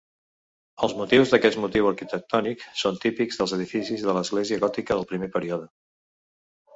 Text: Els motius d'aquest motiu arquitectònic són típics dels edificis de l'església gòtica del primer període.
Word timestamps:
Els 0.85 0.93
motius 0.99 1.33
d'aquest 1.33 1.57
motiu 1.65 1.89
arquitectònic 1.89 2.63
són 2.83 2.97
típics 3.03 3.37
dels 3.41 3.53
edificis 3.59 4.07
de 4.07 4.15
l'església 4.19 4.59
gòtica 4.65 4.97
del 5.01 5.07
primer 5.13 5.29
període. 5.37 5.69